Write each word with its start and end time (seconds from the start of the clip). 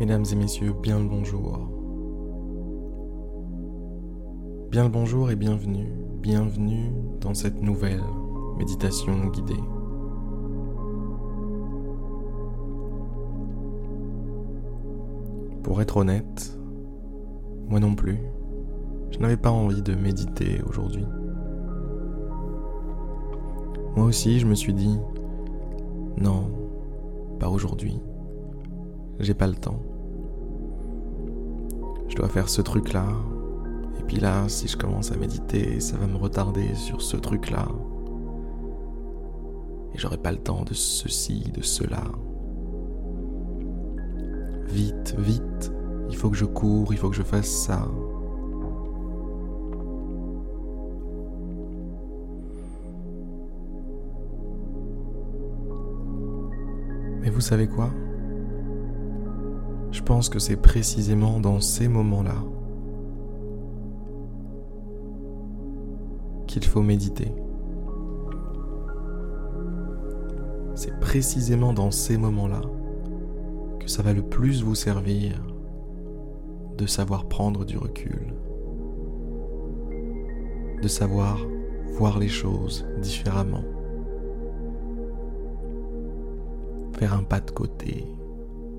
Mesdames 0.00 0.24
et 0.30 0.36
messieurs, 0.36 0.72
bien 0.80 1.00
le 1.00 1.08
bonjour. 1.08 1.58
Bien 4.70 4.84
le 4.84 4.90
bonjour 4.90 5.32
et 5.32 5.34
bienvenue, 5.34 5.92
bienvenue 6.22 6.92
dans 7.20 7.34
cette 7.34 7.60
nouvelle 7.60 8.04
méditation 8.58 9.26
guidée. 9.26 9.58
Pour 15.64 15.82
être 15.82 15.96
honnête, 15.96 16.56
moi 17.68 17.80
non 17.80 17.96
plus, 17.96 18.20
je 19.10 19.18
n'avais 19.18 19.36
pas 19.36 19.50
envie 19.50 19.82
de 19.82 19.96
méditer 19.96 20.62
aujourd'hui. 20.68 21.06
Moi 23.96 24.06
aussi, 24.06 24.38
je 24.38 24.46
me 24.46 24.54
suis 24.54 24.74
dit, 24.74 24.96
non, 26.18 26.52
pas 27.40 27.48
aujourd'hui. 27.48 27.98
J'ai 29.18 29.34
pas 29.34 29.48
le 29.48 29.56
temps. 29.56 29.87
Je 32.08 32.16
dois 32.16 32.28
faire 32.28 32.48
ce 32.48 32.62
truc-là. 32.62 33.06
Et 33.98 34.02
puis 34.02 34.16
là, 34.18 34.48
si 34.48 34.68
je 34.68 34.76
commence 34.76 35.12
à 35.12 35.16
méditer, 35.16 35.80
ça 35.80 35.96
va 35.96 36.06
me 36.06 36.16
retarder 36.16 36.74
sur 36.74 37.02
ce 37.02 37.16
truc-là. 37.16 37.68
Et 39.94 39.98
j'aurai 39.98 40.18
pas 40.18 40.32
le 40.32 40.38
temps 40.38 40.64
de 40.64 40.74
ceci, 40.74 41.50
de 41.54 41.62
cela. 41.62 42.04
Vite, 44.66 45.14
vite, 45.18 45.72
il 46.10 46.16
faut 46.16 46.30
que 46.30 46.36
je 46.36 46.44
cours, 46.44 46.92
il 46.92 46.98
faut 46.98 47.10
que 47.10 47.16
je 47.16 47.22
fasse 47.22 47.48
ça. 47.48 47.86
Mais 57.20 57.30
vous 57.30 57.40
savez 57.40 57.66
quoi? 57.66 57.90
Je 59.90 60.02
pense 60.02 60.28
que 60.28 60.38
c'est 60.38 60.56
précisément 60.56 61.40
dans 61.40 61.60
ces 61.60 61.88
moments-là 61.88 62.36
qu'il 66.46 66.64
faut 66.64 66.82
méditer. 66.82 67.32
C'est 70.74 70.98
précisément 71.00 71.72
dans 71.72 71.90
ces 71.90 72.16
moments-là 72.16 72.62
que 73.80 73.88
ça 73.88 74.02
va 74.02 74.12
le 74.12 74.22
plus 74.22 74.62
vous 74.62 74.74
servir 74.74 75.42
de 76.76 76.86
savoir 76.86 77.26
prendre 77.26 77.64
du 77.64 77.76
recul, 77.76 78.34
de 80.80 80.88
savoir 80.88 81.38
voir 81.98 82.18
les 82.18 82.28
choses 82.28 82.86
différemment. 83.02 83.64
faire 86.98 87.14
un 87.14 87.22
pas 87.22 87.40
de 87.40 87.50
côté 87.52 88.04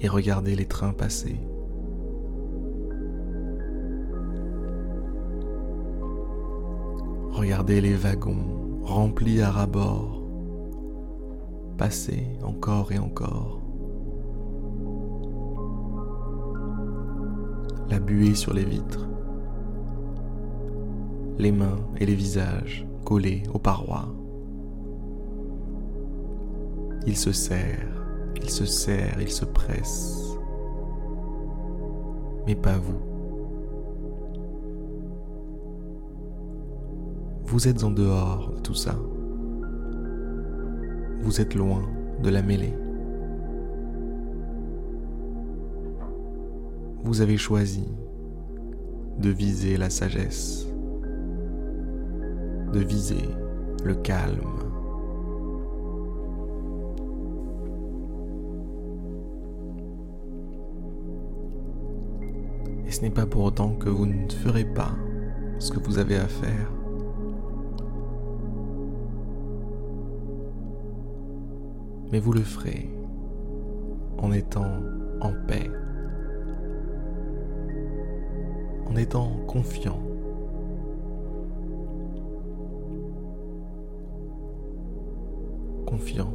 et 0.00 0.08
regarder 0.08 0.54
les 0.54 0.66
trains 0.66 0.92
passer. 0.92 1.40
Regardez 7.30 7.80
les 7.80 7.94
wagons 7.94 8.80
remplis 8.82 9.42
à 9.42 9.50
ras-bord, 9.50 10.22
passer 11.76 12.28
encore 12.42 12.92
et 12.92 12.98
encore. 12.98 13.60
La 17.90 18.00
buée 18.00 18.34
sur 18.34 18.54
les 18.54 18.64
vitres, 18.64 19.08
les 21.38 21.52
mains 21.52 21.78
et 21.98 22.06
les 22.06 22.14
visages 22.14 22.86
collés 23.04 23.42
aux 23.52 23.58
parois. 23.58 24.08
Il 27.06 27.16
se 27.16 27.32
serre 27.32 28.05
il 28.36 28.50
se 28.50 28.64
serre, 28.64 29.16
il 29.20 29.30
se 29.30 29.44
presse. 29.44 30.36
Mais 32.46 32.54
pas 32.54 32.78
vous. 32.78 33.00
Vous 37.44 37.68
êtes 37.68 37.84
en 37.84 37.90
dehors 37.90 38.52
de 38.54 38.60
tout 38.60 38.74
ça. 38.74 38.94
Vous 41.22 41.40
êtes 41.40 41.54
loin 41.54 41.82
de 42.22 42.30
la 42.30 42.42
mêlée. 42.42 42.76
Vous 47.02 47.20
avez 47.20 47.36
choisi 47.36 47.86
de 49.18 49.30
viser 49.30 49.76
la 49.76 49.90
sagesse, 49.90 50.66
de 52.72 52.80
viser 52.80 53.28
le 53.84 53.94
calme, 53.94 54.75
Et 62.86 62.92
ce 62.92 63.02
n'est 63.02 63.10
pas 63.10 63.26
pour 63.26 63.42
autant 63.42 63.70
que 63.74 63.88
vous 63.88 64.06
ne 64.06 64.30
ferez 64.30 64.64
pas 64.64 64.92
ce 65.58 65.72
que 65.72 65.80
vous 65.80 65.98
avez 65.98 66.16
à 66.16 66.28
faire. 66.28 66.70
Mais 72.12 72.20
vous 72.20 72.32
le 72.32 72.40
ferez 72.40 72.88
en 74.18 74.32
étant 74.32 74.70
en 75.20 75.32
paix, 75.48 75.68
en 78.88 78.94
étant 78.96 79.30
confiant. 79.48 80.00
Confiant, 85.86 86.32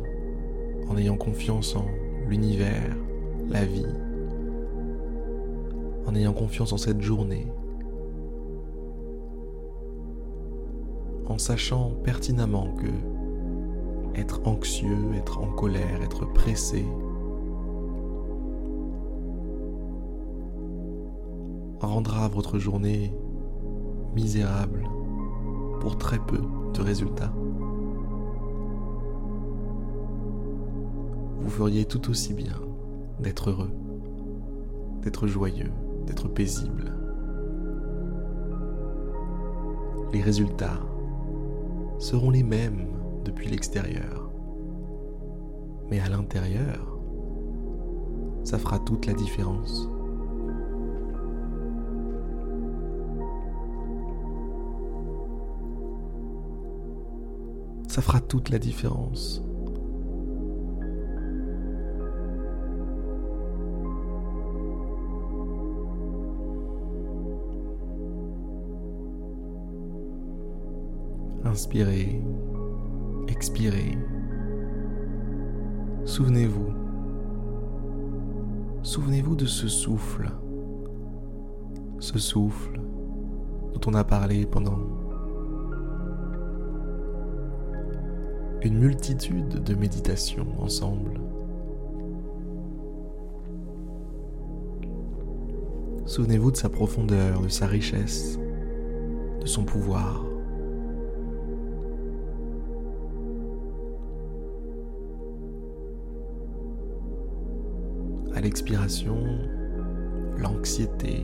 en 0.89 0.97
ayant 0.97 1.17
confiance 1.17 1.75
en 1.75 1.85
l'univers, 2.27 2.95
la 3.49 3.63
vie, 3.65 3.85
en 6.05 6.15
ayant 6.15 6.33
confiance 6.33 6.73
en 6.73 6.77
cette 6.77 7.01
journée, 7.01 7.47
en 11.27 11.37
sachant 11.37 11.91
pertinemment 12.03 12.73
que 12.75 14.19
être 14.19 14.41
anxieux, 14.45 15.13
être 15.15 15.39
en 15.39 15.47
colère, 15.47 16.01
être 16.03 16.25
pressé, 16.25 16.85
rendra 21.79 22.27
votre 22.27 22.59
journée 22.59 23.13
misérable 24.13 24.87
pour 25.79 25.97
très 25.97 26.19
peu 26.19 26.41
de 26.73 26.81
résultats. 26.81 27.33
Vous 31.39 31.49
feriez 31.49 31.85
tout 31.85 32.09
aussi 32.09 32.33
bien 32.33 32.53
d'être 33.19 33.49
heureux, 33.49 33.71
d'être 35.01 35.27
joyeux, 35.27 35.71
d'être 36.11 36.27
paisible. 36.27 36.93
Les 40.11 40.21
résultats 40.21 40.81
seront 41.99 42.31
les 42.31 42.43
mêmes 42.43 42.89
depuis 43.23 43.47
l'extérieur. 43.47 44.29
Mais 45.89 46.01
à 46.01 46.09
l'intérieur, 46.09 46.99
ça 48.43 48.57
fera 48.57 48.79
toute 48.79 49.05
la 49.05 49.13
différence. 49.13 49.87
Ça 57.87 58.01
fera 58.01 58.19
toute 58.19 58.49
la 58.49 58.59
différence. 58.59 59.41
Inspirez, 71.51 72.21
expirez. 73.27 73.97
Souvenez-vous. 76.05 76.73
Souvenez-vous 78.83 79.35
de 79.35 79.45
ce 79.45 79.67
souffle. 79.67 80.31
Ce 81.99 82.17
souffle 82.19 82.79
dont 83.73 83.81
on 83.85 83.93
a 83.95 84.05
parlé 84.05 84.45
pendant 84.45 84.79
une 88.61 88.79
multitude 88.79 89.61
de 89.61 89.75
méditations 89.75 90.47
ensemble. 90.57 91.19
Souvenez-vous 96.05 96.51
de 96.51 96.57
sa 96.57 96.69
profondeur, 96.69 97.41
de 97.41 97.49
sa 97.49 97.67
richesse, 97.67 98.39
de 99.41 99.45
son 99.45 99.65
pouvoir. 99.65 100.30
L'expiration, 108.41 109.17
l'anxiété 110.39 111.23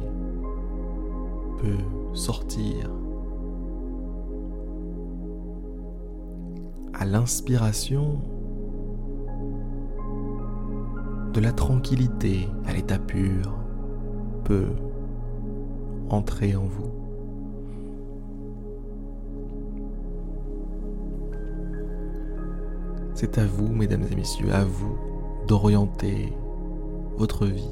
peut 1.60 2.14
sortir. 2.14 2.92
À 6.94 7.06
l'inspiration, 7.06 8.22
de 11.34 11.42
la 11.42 11.52
tranquillité 11.52 12.48
à 12.68 12.74
l'état 12.74 13.00
pur 13.00 13.58
peut 14.44 14.70
entrer 16.10 16.56
en 16.56 16.66
vous. 16.66 16.92
C'est 23.16 23.40
à 23.40 23.46
vous, 23.48 23.70
mesdames 23.70 24.06
et 24.12 24.16
messieurs, 24.16 24.54
à 24.54 24.64
vous 24.64 24.96
d'orienter 25.48 26.32
votre 27.18 27.46
vie. 27.46 27.70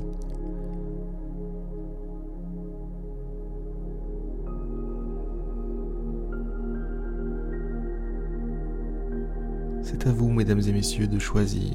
C'est 9.83 10.07
à 10.07 10.12
vous, 10.12 10.31
mesdames 10.31 10.62
et 10.68 10.74
messieurs, 10.74 11.07
de 11.07 11.19
choisir 11.19 11.71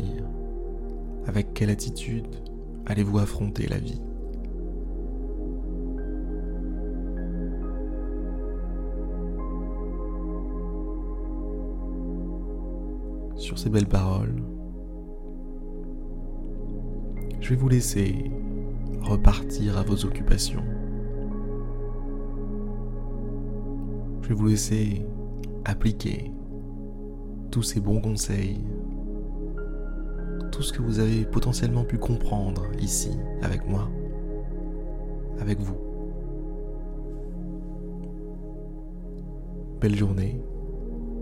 avec 1.26 1.55
quelle 1.55 1.70
attitude 1.70 2.26
allez-vous 2.87 3.19
affronter 3.19 3.69
la 3.69 3.78
vie. 3.78 4.00
Sur 13.37 13.58
ces 13.58 13.70
belles 13.70 13.87
paroles, 13.87 14.43
je 17.50 17.56
vais 17.56 17.61
vous 17.62 17.69
laisser 17.69 18.31
repartir 19.02 19.76
à 19.76 19.82
vos 19.82 20.05
occupations. 20.05 20.62
Je 24.23 24.29
vais 24.29 24.35
vous 24.37 24.47
laisser 24.47 25.05
appliquer 25.64 26.31
tous 27.50 27.64
ces 27.64 27.81
bons 27.81 28.00
conseils, 28.00 28.61
tout 30.52 30.62
ce 30.62 30.73
que 30.73 30.81
vous 30.81 31.00
avez 31.00 31.25
potentiellement 31.25 31.82
pu 31.82 31.99
comprendre 31.99 32.67
ici 32.79 33.19
avec 33.43 33.67
moi, 33.67 33.91
avec 35.41 35.58
vous. 35.58 35.76
Belle 39.81 39.96
journée 39.96 40.41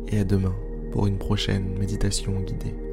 et 0.09 0.19
à 0.19 0.25
demain 0.25 0.55
pour 0.93 1.07
une 1.07 1.17
prochaine 1.17 1.79
méditation 1.79 2.39
guidée. 2.41 2.88